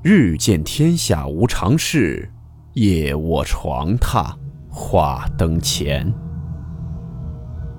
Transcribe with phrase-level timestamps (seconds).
[0.00, 2.30] 日见天下无常事，
[2.74, 4.32] 夜卧床榻
[4.70, 6.08] 话灯前。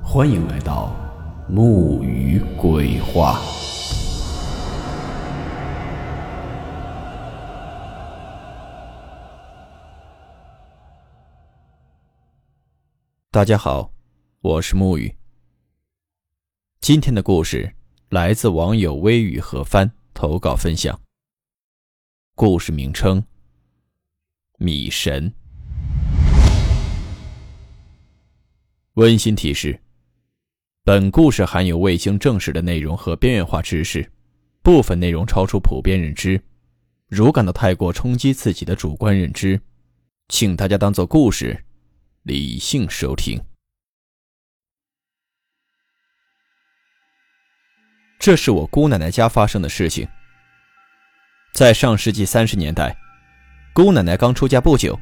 [0.04, 0.94] 欢迎来到
[1.48, 3.40] 木鱼鬼话。
[13.32, 13.94] 大家好，
[14.42, 15.16] 我是木鱼。
[16.82, 17.74] 今天的故事
[18.10, 21.00] 来自网友微雨何帆投稿分享。
[22.42, 23.22] 故事名称：
[24.60, 25.34] 米神。
[28.94, 29.78] 温馨提示：
[30.86, 34.10] 本故事含有未经证实的内容和边缘化知识，
[34.62, 36.42] 部分内容超出普遍认知。
[37.10, 39.60] 如感到太过冲击自己的主观认知，
[40.30, 41.66] 请大家当做故事，
[42.24, 43.38] 理性收听。
[48.18, 50.08] 这是我姑奶奶家发生的事情。
[51.54, 52.96] 在上世纪三十年代，
[53.74, 54.98] 姑奶奶刚出家不久，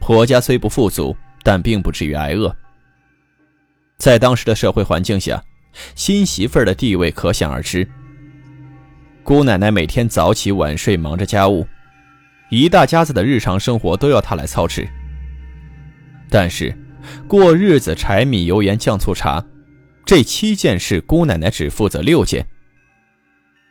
[0.00, 2.54] 婆家虽不富足，但并不至于挨饿。
[3.96, 5.42] 在当时的社会环境下，
[5.94, 7.88] 新媳妇儿的地位可想而知。
[9.22, 11.66] 姑奶奶每天早起晚睡，忙着家务，
[12.50, 14.86] 一大家子的日常生活都要她来操持。
[16.28, 16.76] 但是，
[17.26, 19.42] 过日子、柴米油盐酱醋茶，
[20.04, 22.46] 这七件事，姑奶奶只负责六件。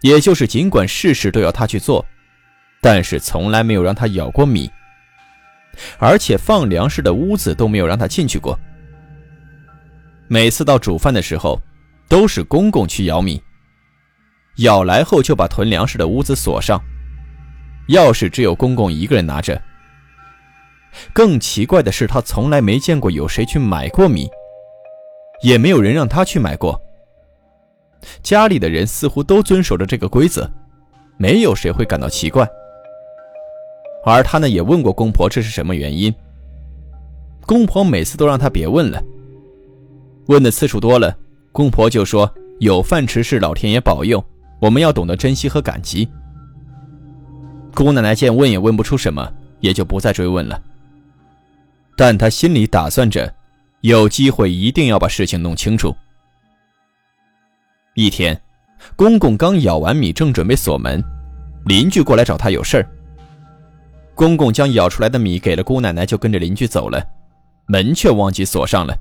[0.02, 2.06] 也就是，尽管事事都要他去做。
[2.82, 4.70] 但是从来没有让他舀过米，
[5.98, 8.60] 而且放粮食的屋子都没有让他进去过。
[10.28, 11.60] 每次到煮饭的时候，
[12.08, 13.42] 都是公公去舀米，
[14.58, 16.80] 舀来后就把囤粮食的屋子锁上，
[17.88, 19.60] 钥匙只有公公一个人拿着。
[21.12, 24.30] 更奇怪的是，他从来没见过有谁去买过米，
[25.42, 26.80] 也没有人让他去买过。
[28.26, 30.50] 家里的人似乎都遵守着这个规则，
[31.16, 32.50] 没有谁会感到奇怪。
[34.04, 36.12] 而他呢，也问过公婆这是什么原因。
[37.46, 39.00] 公婆每次都让他别问了，
[40.26, 41.16] 问的次数多了，
[41.52, 42.28] 公婆就说
[42.60, 44.24] 有饭吃是老天爷保佑，
[44.60, 46.10] 我们要懂得珍惜和感激。
[47.76, 50.60] 姑奶奶见问也问不出什么，也就不再追问了。
[51.96, 53.32] 但她心里打算着，
[53.82, 55.96] 有机会一定要把事情弄清楚。
[57.96, 58.38] 一天，
[58.98, 61.02] 公公刚舀完米，正准备锁门，
[61.64, 62.86] 邻居过来找他有事儿。
[64.14, 67.02] 公公将舀出来的米给了姑奶奶，就跟着邻居走了，
[67.68, 68.94] 门却忘记锁上了。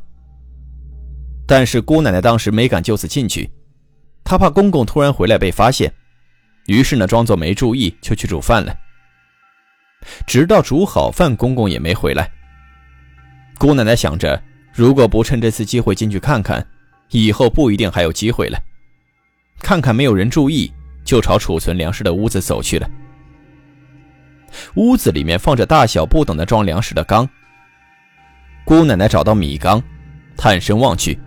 [1.45, 3.51] 但是姑奶奶当时没敢就此进去，
[4.23, 5.93] 她怕公公突然回来被发现，
[6.67, 8.73] 于是呢装作没注意就去煮饭了。
[10.25, 12.31] 直到煮好饭，公公也没回来。
[13.59, 14.41] 姑奶奶想着，
[14.73, 16.65] 如果不趁这次机会进去看看，
[17.11, 18.57] 以后不一定还有机会了。
[19.61, 20.73] 看看没有人注意，
[21.05, 22.89] 就朝储存粮食的屋子走去了。
[24.75, 27.29] 屋子里面放着大小不等的装粮食的缸。
[28.65, 29.83] 姑奶奶找到米缸，
[30.37, 31.19] 探身望去，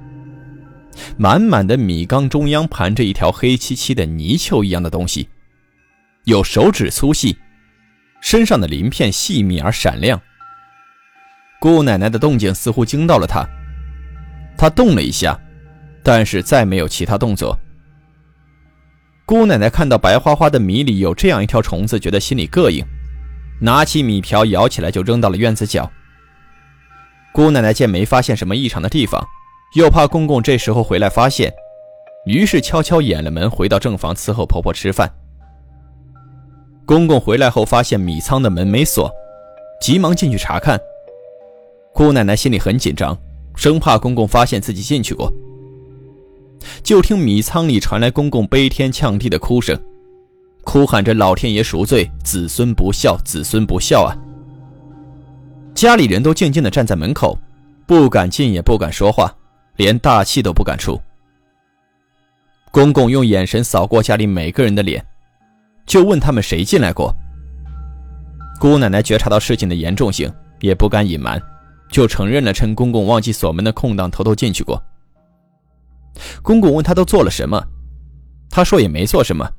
[1.17, 5.29] 满满的米缸中央盘着一条黑漆漆的泥鳅一样的东西，
[6.23, 7.37] 有手指粗细，
[8.21, 10.19] 身上的鳞片细密而闪亮。
[11.59, 13.45] 姑奶奶的动静似乎惊到了她，
[14.57, 15.39] 她动了一下，
[16.01, 17.59] 但是再没有其他动作。
[19.27, 22.81] 姑奶奶看到白花花的米里有这样一条虫子，觉得心里膈应。
[23.59, 25.91] 拿起米瓢舀起来就扔到了院子角。
[27.33, 29.21] 姑奶奶见没发现什么异常的地方，
[29.75, 31.53] 又怕公公这时候回来发现，
[32.25, 35.13] 于是悄悄掩了门，回到正房伺候婆婆吃饭。
[36.85, 39.11] 公公回来后发现米仓的门没锁，
[39.81, 40.79] 急忙进去查看。
[41.93, 43.17] 姑奶奶心里很紧张，
[43.57, 45.29] 生怕公公发现自己进去过。
[46.83, 49.79] 就听米仓里传来公公悲天呛地的哭声。
[50.63, 54.11] 哭喊着：“老天爷赎罪，子孙不孝，子孙不孝啊！”
[55.73, 57.37] 家里人都静静地站在门口，
[57.85, 59.33] 不敢进，也不敢说话，
[59.77, 60.99] 连大气都不敢出。
[62.69, 65.03] 公公用眼神扫过家里每个人的脸，
[65.85, 67.15] 就问他们谁进来过。
[68.59, 70.29] 姑奶奶觉察到事情的严重性，
[70.59, 71.41] 也不敢隐瞒，
[71.89, 74.83] 就承认了趁公公忘记锁门的空档偷偷进去过。
[76.41, 77.63] 公公问他都做了什么，
[78.49, 79.49] 他说也没做什么。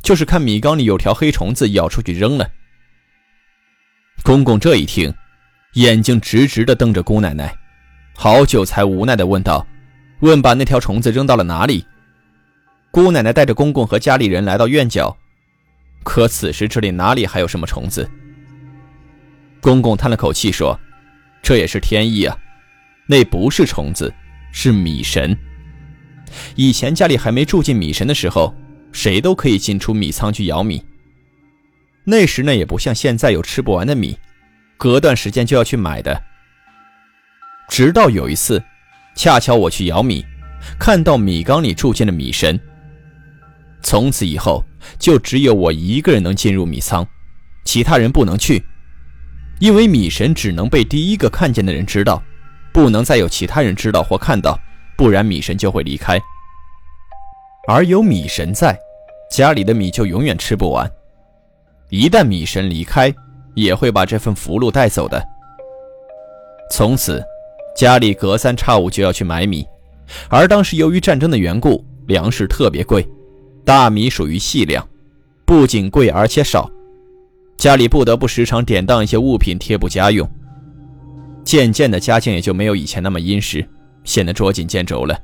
[0.00, 2.48] 就是看米缸里有条黑虫子，咬出去扔了。
[4.22, 5.12] 公公这一听，
[5.74, 7.52] 眼睛直直的瞪着姑奶奶，
[8.14, 9.66] 好久才无奈的问道
[10.22, 11.84] ：“问把那条虫子扔到了哪里？”
[12.92, 15.14] 姑奶奶带着公公和家里人来到院角，
[16.04, 18.08] 可此时这里哪里还有什么虫子？
[19.60, 20.78] 公公叹了口气说
[21.42, 22.38] ：“这也是天意啊，
[23.08, 24.14] 那不是虫子，
[24.52, 25.36] 是米神。
[26.54, 28.54] 以前家里还没住进米神的时候。”
[28.90, 30.82] 谁都可以进出米仓去舀米。
[32.04, 34.18] 那时呢也不像现在有吃不完的米，
[34.78, 36.20] 隔段时间就要去买的。
[37.68, 38.60] 直到有一次，
[39.14, 40.24] 恰巧我去舀米，
[40.80, 42.58] 看到米缸里住进了米神。
[43.82, 44.64] 从此以后，
[44.98, 47.06] 就只有我一个人能进入米仓，
[47.64, 48.64] 其他人不能去，
[49.60, 52.22] 因为米神只能被第一个看见的人知道，
[52.72, 54.58] 不能再有其他人知道或看到，
[54.98, 56.20] 不然米神就会离开。
[57.68, 58.76] 而有米神在，
[59.30, 60.90] 家里的米就永远吃不完。
[61.88, 63.14] 一旦米神离开，
[63.54, 65.24] 也会把这份福禄带走的。
[66.70, 67.24] 从此，
[67.76, 69.66] 家里隔三差五就要去买米，
[70.28, 73.06] 而当时由于战争的缘故，粮食特别贵。
[73.64, 74.86] 大米属于细粮，
[75.44, 76.70] 不仅贵而且少，
[77.56, 80.28] 家里不得不时常典当一些物品贴补家用。
[81.44, 83.66] 渐渐的，家境也就没有以前那么殷实，
[84.08, 85.20] 显得捉襟见肘了。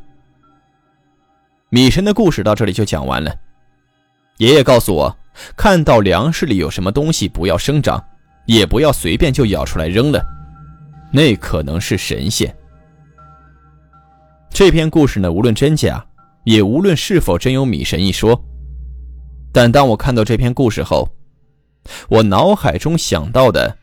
[1.70, 3.34] 米神的故事到这里就讲完了。
[4.36, 5.16] 爷爷告诉我，
[5.56, 8.04] 看到粮食里有什么东西，不要生长，
[8.44, 10.22] 也不要随便就舀出来扔了，
[11.10, 12.54] 那可能是神仙。
[14.50, 16.04] 这篇故事呢，无论真假。
[16.44, 18.38] 也无论是否真有米神一说，
[19.50, 21.08] 但当我看到这篇故事后，
[22.10, 23.74] 我脑海中想到的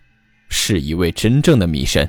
[0.48, 2.07] 是一位真正的米神，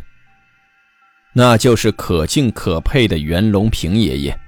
[1.32, 4.38] 那就是可敬可佩的袁隆平爷爷。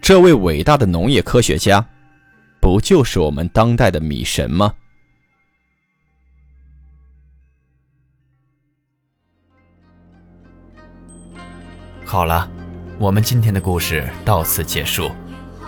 [0.00, 1.84] 这位伟大的农业科学家，
[2.60, 4.74] 不就是我们当代的米神吗？
[12.04, 12.50] 好了。
[13.00, 15.08] 我们今天的故事到此结束，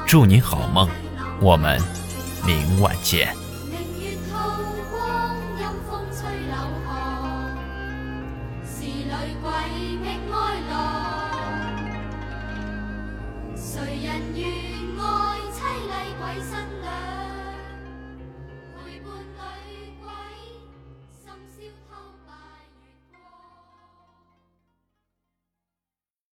[0.04, 0.90] 祝你好梦，
[1.40, 1.80] 我们
[2.44, 3.39] 明晚见。
[13.82, 14.46] 谁人愿
[14.98, 17.29] 爱凄厉鬼新娘。